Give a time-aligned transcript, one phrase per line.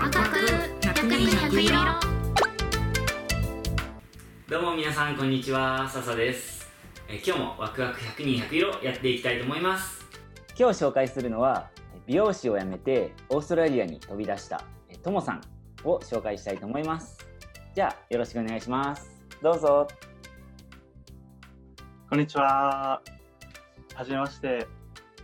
[0.00, 0.38] ワクワク
[0.80, 1.76] 百人百色。
[4.48, 5.86] どうも皆さんこんにちは。
[5.90, 6.66] 笹です。
[7.06, 10.02] え今日もワクワク100人100色やっていきたいと思います。
[10.58, 11.68] 今日紹介するのは
[12.06, 15.42] 美容師を辞めてオーストラリアに飛び出したえともさん
[15.84, 17.18] を紹介したいと思います。
[17.74, 19.20] じゃあよろしくお願いします。
[19.42, 19.86] どうぞ。
[22.08, 23.02] こんにちは。
[23.94, 24.66] はじめまして。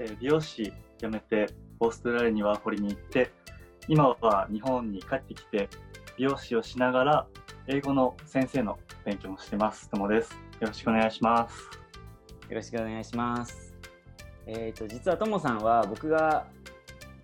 [0.01, 1.47] えー美容師辞めて
[1.81, 3.33] オーストラリアにワーホリに行って、
[3.89, 5.69] 今は日本に帰ってきて
[6.17, 7.27] 美容師をしながら
[7.69, 9.89] 英語の先生の勉強もしてます。
[9.89, 10.33] ともです。
[10.61, 11.87] よろしくお願いします。
[12.49, 13.75] よろしくお願いします
[14.47, 16.47] えっ、と実はともさんは僕が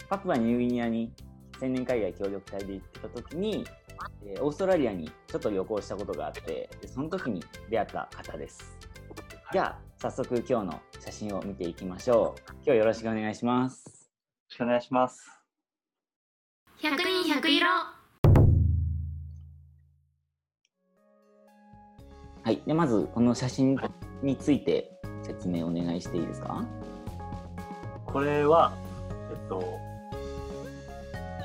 [0.09, 1.13] パプアニューギニアに
[1.61, 3.65] 青年海外協力隊で行ってた時に
[4.27, 8.77] えーオーストラリアにちょっと旅行したことがあってでその時に出会った方です
[9.53, 13.93] じゃあ早速今日の写真を見ていきましょう今日よろしくお願いしますよ
[14.51, 15.42] ろしくお願いします。
[16.83, 17.65] 百人百色。
[22.43, 22.61] はい。
[22.67, 23.79] でまずこの写真
[24.21, 24.91] について
[25.23, 26.67] 説明お願いしていいですか？
[28.05, 28.73] これは、
[29.31, 29.63] えっと、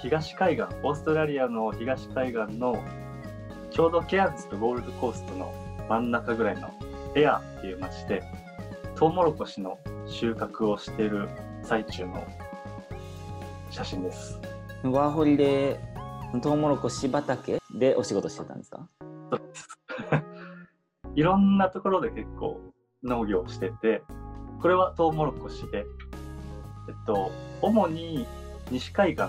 [0.02, 2.84] 東海岸、オーストラリアの東海岸の
[3.70, 5.54] ちょうどケアンズとゴールドコーストの
[5.88, 6.72] 真ん中ぐらいの
[7.14, 8.24] エアっていう町で、
[8.96, 11.30] トウモロコシの収穫をしている
[11.62, 12.26] 最中の
[13.70, 14.42] 写真です。
[14.84, 15.80] ワーホリで
[16.42, 18.88] トウモロコシ畑でお仕事してたんですか？
[19.32, 19.68] そうです。
[21.16, 22.62] いろんなところで結構
[23.04, 24.04] 農業をしてて、
[24.62, 25.86] これはトウモロコシで、
[26.88, 28.28] えっと、主に
[28.72, 29.26] 西海岸、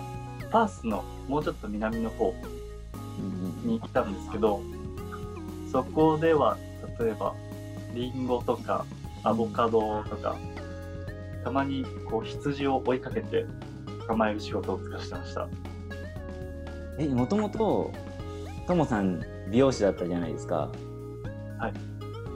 [0.50, 2.34] パースのもうちょっと南の方
[3.64, 4.60] にいたんですけど、
[5.72, 6.56] そこでは
[7.00, 7.34] 例えば
[7.94, 8.84] リンゴとか
[9.22, 10.36] アボカドとか、
[11.42, 13.46] たまにこう羊を追いかけて
[14.08, 15.48] 捕まえる仕事を使してました。
[16.98, 17.92] えもともと
[18.66, 20.70] ともさん美容師だったじゃないですか。
[21.58, 21.72] はい。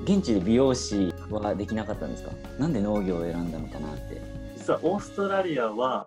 [0.04, 2.30] 現地で美容師はできなかったんですか？
[2.58, 4.20] なんで農業を選んだのかなって。
[4.56, 6.06] 実はオーストラリアは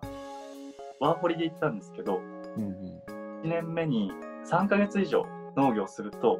[1.00, 2.20] ワーホリで行ったんですけど、
[2.56, 3.02] うんうん。
[3.44, 4.10] 1年目に
[4.50, 5.26] 3ヶ月以上
[5.56, 6.38] 農業すると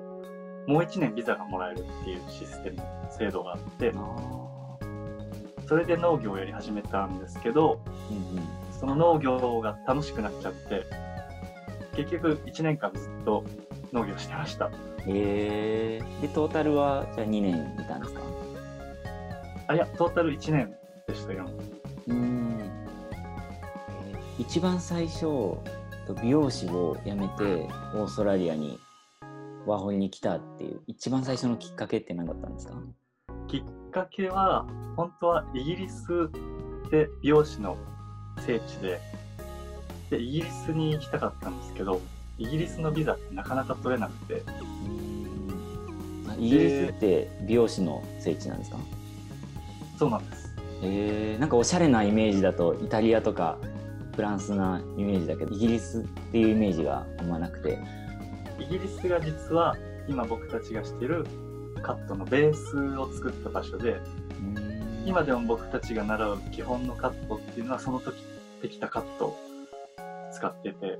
[0.66, 4.78] もう1年ビザがもらえるっていうシステム制度があってあ
[5.68, 8.44] それで農業をやり始めたんですけどーうんうん
[8.78, 10.84] その農業が楽しくなっちゃって
[11.94, 13.44] 結局1年間ずっと
[13.92, 14.70] 農業してました。
[15.08, 18.20] えー、でトータルはじゃあ2年いたんですか？
[19.68, 20.74] あいやトータル1年
[21.08, 21.48] でしたよ。
[22.08, 27.44] うん、えー一番最初と美容師を辞めて
[27.94, 28.78] オーストラリアに
[29.64, 32.74] ワーホリに来たっていう一番最初のきっかけって何だったんですか？
[33.48, 34.66] きっかけは
[34.96, 36.06] 本当はイギリス
[36.90, 37.76] で美容師の
[38.46, 39.00] 聖地で。
[40.10, 42.00] でイギリスに行きたかったんですけど
[42.38, 44.42] イギリスのビザってなかなか取れなくて。
[46.28, 48.78] あイギリスって美容師の聖地なんですか？
[49.98, 50.54] そうなんです。
[50.82, 53.58] えー、なんかおしゃれなイメージだとイタリアとか
[54.14, 57.78] フランスなイメージだけどイギリスっていうイメージがあんまなくて。
[58.58, 59.76] イギリスが実は
[60.08, 61.26] 今僕たちがしてる
[61.82, 64.00] カットのベースを作った場所で
[65.04, 68.16] 今でも僕たちが習う基本のカットっていうのはその時
[68.66, 69.36] できたカットを
[70.32, 70.98] 使ってて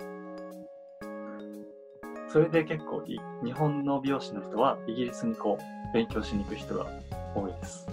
[2.28, 6.87] それで結構い日本の美容師の人はイギリスにこう勉強しに行く人が
[7.34, 7.88] 多いです。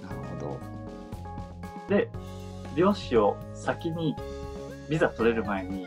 [0.00, 0.58] なるほ
[1.88, 1.94] ど。
[1.94, 2.08] で
[2.74, 4.16] 美容師を先に
[4.88, 5.86] ビザ取れる前に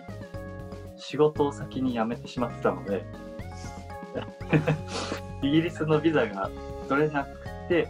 [0.96, 3.04] 仕事を先に辞めてしまってたので
[5.42, 6.52] イギリスのビザが
[6.88, 7.88] 取れなくて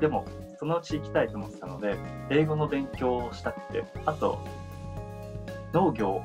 [0.00, 0.24] でも
[0.58, 1.96] そのうち行きたいと思ってたので
[2.30, 4.38] 英語の勉強をしたくてあと
[5.72, 6.22] 農業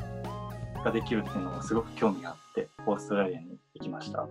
[0.83, 4.27] ができるっていうのがすごく興味があってオーストラリアに行きました。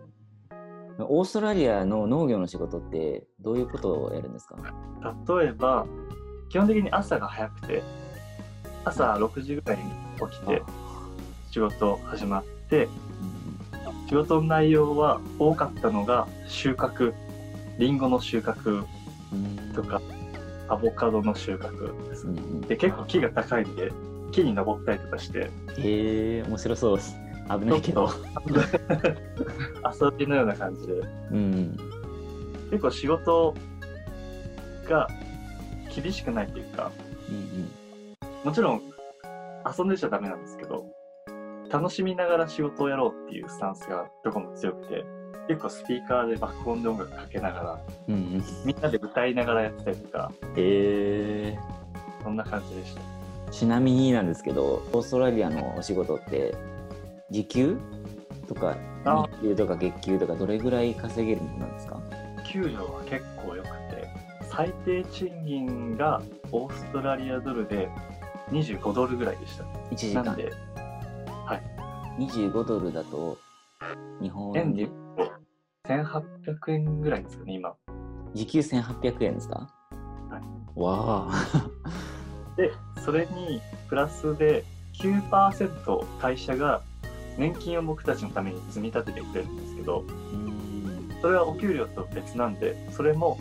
[1.01, 4.57] オーストラリアの農業の仕事ってどういうことをやるんですか？
[5.39, 5.87] 例えば
[6.49, 7.83] 基本的に朝が早くて
[8.85, 9.85] 朝6時ぐらいに
[10.31, 10.63] 起きて
[11.51, 12.89] 仕事始まって
[14.09, 17.15] 仕事の内容は多かったのが収穫。
[17.79, 18.85] リンゴの収穫
[19.75, 20.01] とか
[20.69, 22.09] アボカドの収穫。
[22.09, 22.61] ですうんうん。
[22.63, 23.93] で結構木が高いんで
[24.33, 25.51] 木に登ったりとかして。
[25.79, 26.97] へえ面白そう。
[26.97, 27.17] です
[27.49, 28.11] 危ないけど。
[30.01, 30.93] 遊びのような感じで。
[31.33, 31.77] うん。
[32.71, 33.55] 結構仕事
[34.89, 35.09] が
[35.95, 36.91] 厳しくないというか。
[37.31, 37.69] うん
[38.45, 38.83] もちろん
[39.79, 40.87] 遊んでちゃダメなんですけど
[41.71, 45.05] 楽しみながら仕事をやろうっていうスタンスがどこも強くて
[45.49, 48.45] 結構スピーカーで爆音で音楽かけながらうんうん。
[48.65, 50.31] みんなで歌いながらやってたりとか。
[50.57, 51.59] へえ
[52.23, 53.01] そんな感じでした。
[53.51, 56.55] ちなみになんですけどオーストラリアのお仕事って
[57.31, 57.79] 時給？
[58.47, 62.01] とかあ日給とか月給とかどれぐらい稼げるものなんですか？
[62.47, 64.09] 給料は結構良くて
[64.51, 66.23] 最低賃金が
[66.53, 67.89] オーストラリアドルで
[68.51, 69.65] 25ドルぐらいでした。
[69.91, 70.23] 1時間。
[70.25, 70.53] なんで
[72.19, 73.39] 25ドルだと
[74.21, 74.75] 日本円？
[74.75, 74.89] で
[75.89, 77.75] 1800円ぐらいですかね今。
[78.35, 79.69] 時給1800円ですか？
[80.31, 80.43] はい。
[80.81, 81.71] わあ。
[82.57, 82.73] で
[83.05, 84.65] それにプラスで
[84.95, 86.83] 9%会社が
[87.39, 91.09] 年金を僕たちのために積み立ててくれるんですけどうん。
[91.23, 93.39] それはお給料と別なんでそれも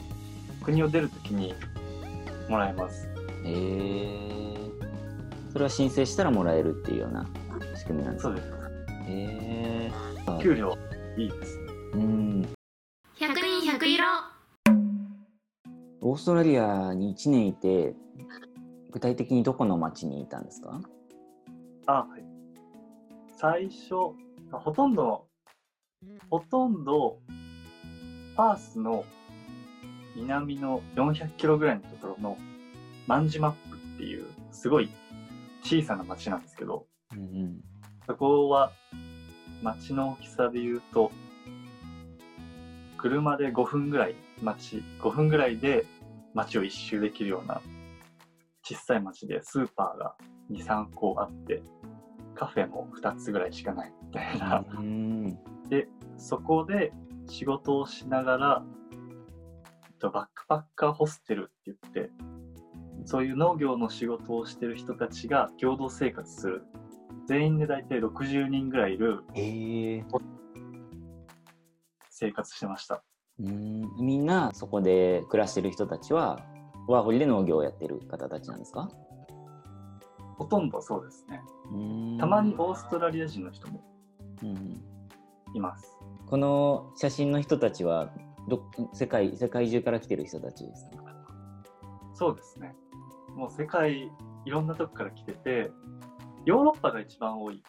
[0.63, 1.53] 国を出るときに
[2.49, 3.07] もらえます。
[3.43, 4.57] へえ。
[5.51, 7.25] それは申請したらもらえるっていうような
[7.75, 8.47] 仕組みなんですかそうです。
[9.07, 9.91] へえ。
[10.41, 10.77] 給料
[11.17, 11.57] いいです。
[11.59, 12.41] ねうん。
[13.17, 14.03] 100人100色。
[16.01, 17.95] オーストラリアに1年いて
[18.91, 20.81] 具体的にどこの町にいたんですか？
[21.87, 22.23] あはい。
[23.35, 23.95] 最初
[24.51, 25.25] ほとんど
[26.29, 27.19] ほとんど
[28.35, 29.03] パースの
[30.15, 32.37] 南の400キロぐらいのところの
[33.07, 34.89] マンジマップっていうすごい
[35.63, 37.61] 小さな町なんですけどうんうん。
[38.05, 38.71] そこは
[39.61, 41.11] 町の大きさで言うと
[42.97, 45.85] 車で5分ぐらい町5分ぐらいで
[46.33, 47.61] 町を一周できるような
[48.63, 50.15] 小さい町でスーパーが
[50.51, 51.63] 23個あって
[52.35, 54.63] カフェも2つぐらいしかないみたいな。
[54.77, 55.37] うん。
[55.69, 56.91] でそこで
[57.27, 62.11] 仕事をしながらえっとバックパッカーホステルって言って
[63.05, 66.63] そういう農業の仕事をしてる人たちが共同生活する。
[67.27, 70.05] 全員で大体60人ぐらいいるへえ
[72.19, 73.03] 生活してました。
[73.39, 73.95] うん。
[73.99, 76.39] みんなそこで暮らしてる人たちは
[76.87, 78.89] ワーホリで農業をやってる方たちなんですか？
[80.37, 81.41] ほとんどそうですね。
[81.71, 82.17] うん。
[82.19, 83.83] たまにオーストラリア人の人も
[84.41, 84.81] うん。
[85.53, 85.95] います。
[86.27, 88.11] この写真の人たちは
[88.47, 91.03] ど世界世界中から来てる人たちですか？
[92.13, 92.75] そうですね。
[93.35, 94.11] もう世界
[94.45, 95.71] いろんなとこから来てて
[96.45, 97.61] ヨーロッパが一番多い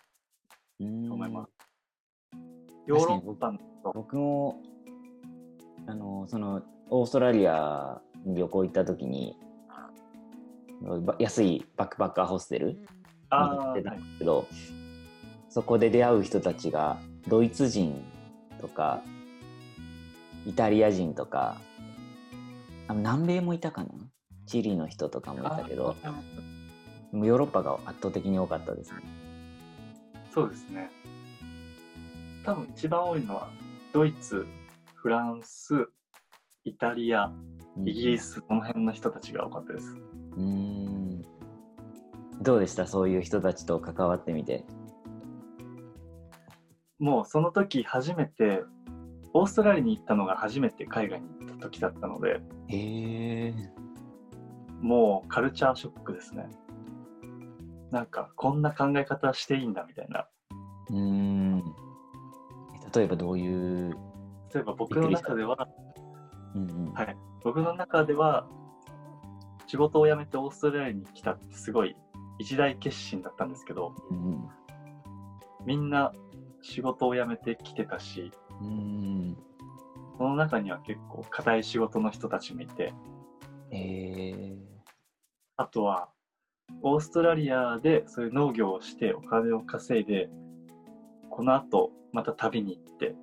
[0.80, 1.57] うんと思います
[2.88, 3.58] ヨーロッパの
[3.92, 4.62] 僕も
[5.86, 9.36] あのそのオーストラリアに旅行行った時に
[11.04, 12.78] ば安いバックパッカーホステルに
[13.28, 14.46] あ行ってたんですけど、
[15.50, 18.02] そこで出会う人たちがドイツ人
[18.58, 19.02] とか
[20.46, 21.58] イタリア人とか
[22.86, 23.90] あ南米もいたかな？
[24.46, 25.94] チリの人とかもいたけど
[27.12, 29.00] ヨーロッパが圧倒的に多かったですね。
[30.32, 30.90] そうですね。
[32.44, 33.50] 多分一番多いのは
[33.92, 34.46] ドイツ、
[34.94, 35.88] フランス、
[36.64, 37.32] イタリア、
[37.84, 39.96] イギリス、この辺の人たちが多かったです。
[40.36, 41.24] うーん
[42.40, 42.86] どうでした？
[42.86, 44.64] そういう人たちと関わってみて。
[46.98, 48.62] もうその時初めて、
[49.32, 53.54] オーストラリアに行ったのが初めて海外に行った時だったので、へえ。
[54.80, 56.48] もうカルチャーショックですね。
[57.90, 60.26] なんかこんな考え方していいんだみたいな。
[60.90, 61.27] うーん。
[62.94, 63.96] 例えばどういう。
[64.54, 65.68] 例えば僕の中では、
[66.54, 68.46] うんうんはい、僕の中では
[69.66, 71.94] 仕事を辞めてオーストラリアに来たってすごい
[72.38, 74.48] 一大決心だったんですけど、うん
[75.64, 76.12] みんな
[76.62, 79.36] 仕事を辞めてきてたし、うん。
[80.16, 82.94] その中には結構硬い仕事の人たちもいて、
[83.70, 84.56] へえ。
[85.56, 86.08] あとは
[86.82, 90.30] オーストラリアでそういう農業をしてお金を稼いで、
[91.38, 93.14] この後また旅に行って、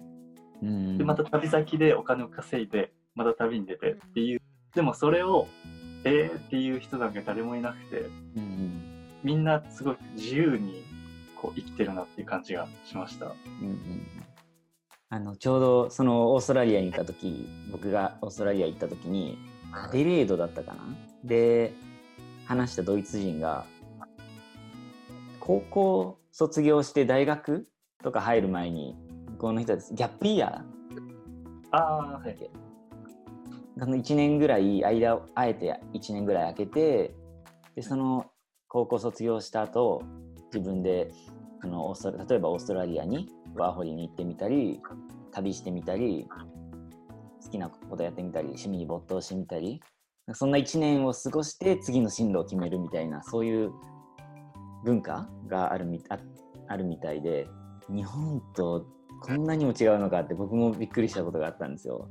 [0.64, 0.98] うん。
[0.98, 4.42] でまた旅先でお金を稼いで、また旅に出てっていう、
[4.74, 5.48] でもそれを、
[6.06, 6.40] えー？
[6.40, 8.00] っていう人なんか誰もいなくて、
[8.38, 10.86] うんみんなすごい自由に
[11.36, 13.26] こう生きてるなっていう感じがしました。
[13.26, 14.08] うんうん。
[15.10, 19.38] あのちょうどそのオーストラリアに行った時僕がオーストラリア行った時に
[19.74, 20.80] アデレードだったかな？
[21.26, 21.74] で
[22.46, 23.66] 話したドイツ人が
[25.42, 27.68] 高校卒業して大学
[28.06, 28.96] とか入る前に
[29.40, 30.64] この人ですギャップイヤ
[31.72, 32.38] ああ、はい。
[33.82, 37.16] あの1年ぐらい間をあえて1年ぐらい空けて
[37.76, 38.28] でその
[38.68, 40.04] 高校卒業した後
[40.54, 41.12] 自分で
[41.62, 44.80] あのオーストラ例えばオーストラリアにワーホリに行ってみたり
[45.32, 46.28] 旅してみたり
[47.44, 49.82] 好きなことやってみたり趣味に没頭してみたり
[50.34, 53.72] そんな1年を過ごして次の進路を決めるみたいなそういう
[54.86, 56.20] 文化があるみあ
[56.68, 57.48] あるみたいで
[57.90, 58.86] 日本と
[59.22, 62.08] こんなにも違うのかって僕もびっくりしたことがあったんですよ。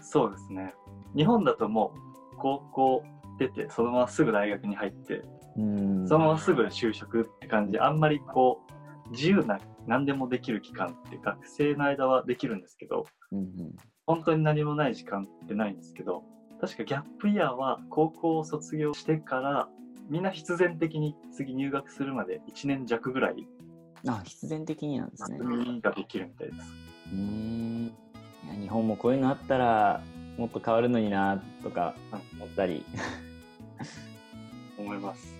[0.00, 0.74] そうですね。
[1.16, 1.92] 日本だとも
[2.32, 3.02] う高校
[3.38, 5.22] 出て、そのまますぐ大学に入って、
[5.56, 8.60] うんそのまますぐ就職って感じで、あんまりこ
[9.08, 13.46] う、自由な何でもできる期間って学生の間はできるんですけど、うんうん
[14.06, 16.24] 本当に何もない時間ってないんですけど、
[16.60, 19.68] 確かギャップイヤーは高校を卒業してから、
[20.08, 23.46] みんな必然的に次入学するまで1年弱ぐらい
[24.06, 25.38] あ必然的になんですね
[25.82, 26.58] ができるみたいです。
[27.12, 30.02] うーんいや日本もこういうのあったら
[30.38, 31.94] もっと変わるのになとか
[32.36, 32.84] 思ったり
[34.78, 35.36] 思います。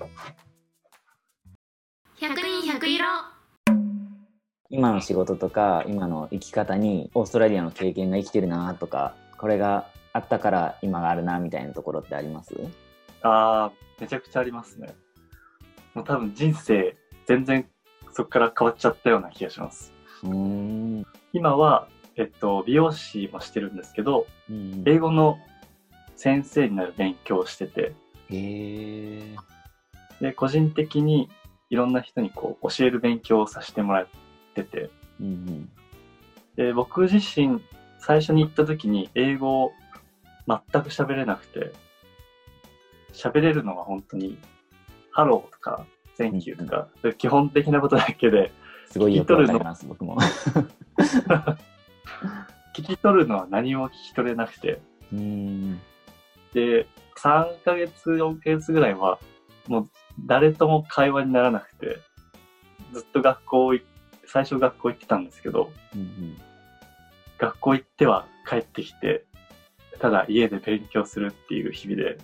[2.19, 3.05] 100人100色
[4.69, 12.55] 今の仕事とか今の生き方にオーストラリアの経験が生きてるなとかこれがあったから今があるなみたいなところってあります？
[13.23, 14.95] ああ、めちゃくちゃありますね。
[15.95, 17.67] もう多分人生全然
[18.13, 19.93] そこから変わっちゃったような気がします。
[20.23, 21.07] うーん。
[21.33, 25.39] 今は、えっと、美容師もしてるんですけど、うん英語の
[26.17, 27.93] 先生になる勉強をしてて、へ
[28.31, 29.37] え
[30.21, 31.31] で、個人的に
[31.71, 34.07] いろんな人にこう教える勉強をさせてもらっ
[34.55, 34.91] てて、
[35.21, 35.71] うんうん。
[36.57, 37.63] で、僕自身
[37.99, 39.73] 最初に行った時に英語を
[40.47, 41.73] 全く喋れなくて、
[43.13, 44.39] 喋れるのは本当に、
[45.13, 45.87] ハローとか、
[46.21, 48.53] thank you とか、基本的なことだけで、
[48.91, 50.19] すごいよくわかります僕も。
[52.77, 54.83] 聞き取るのは何も聞き取れなくて、
[56.53, 56.87] で、
[57.17, 59.19] 3ヶ月、4ヶ月ぐらいは、
[59.67, 59.89] もう
[60.27, 61.99] 誰とも会話にならなくて、
[62.93, 63.83] ずっと学校い、
[64.27, 66.37] 最初学校行ってたんですけど、うんうん。
[67.39, 69.25] 学校行っては帰ってきて、
[69.99, 72.19] ただ家で勉強するっていう日々で、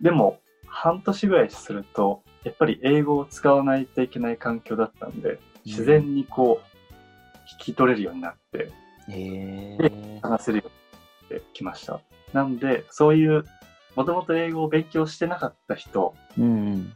[0.00, 0.40] でも
[0.70, 8.70] 半年ぐらいすると、やっぱり英語を使わないといけない環境だったんで、自然にこう、聞き取れるようになって、
[9.08, 12.00] へでえ話せるようになってきました。
[12.32, 13.44] なんで、そういう、
[13.96, 16.92] もともと英語を勉強してなかった人うんうん。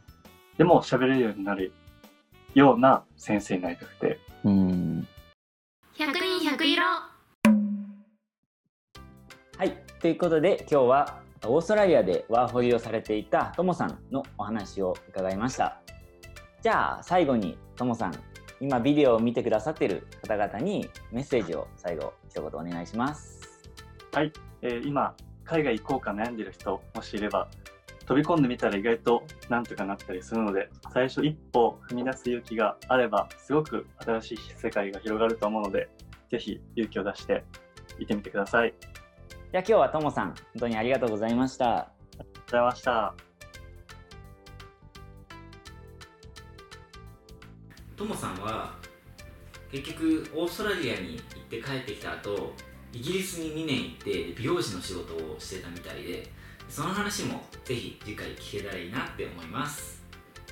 [0.57, 1.73] でも喋れるようになる
[2.53, 5.07] ような先生になりたくて、うん。
[5.97, 6.83] 100人100色。
[9.57, 15.79] はい、ということで今日はオーストラリアでワーホリをされていたともさんのお話を伺いました。
[16.61, 18.13] じゃあ最後にともさん、
[18.59, 23.41] 今ビデオを見てくださってる方々にメッセージを最後一言お願いします
[24.13, 24.31] はい。
[24.61, 27.49] えー今、海外行こうか悩んでる人、もしいれば、
[28.05, 35.89] 飛び込んでみたら意外となんとかなったりするので、最初一歩踏み出す勇気があれば、すごく新しい世界が広がると思うので、
[36.31, 37.43] ぜひ勇気を出して
[37.99, 38.73] 行ってみてください。
[39.55, 41.89] ありがとうじゃあ今日はともさん、本当にありがとうございました。
[42.17, 43.13] ございました。
[47.95, 48.75] ともさんは
[49.71, 52.51] 結局オーストラリアに行って帰ってきた後
[52.91, 56.29] イギリスに2年行って美容師の仕事をしてたみたいで
[56.67, 60.03] その話もぜひ次回聞けたらいいなって思います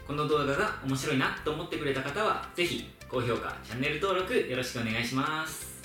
[0.07, 5.81] この動画が面白いなと思ってくれた方はぜひ高評価チャンネル登録よろしくお願いします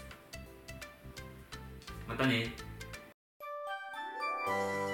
[2.07, 2.68] またね
[4.49, 4.88] Bye.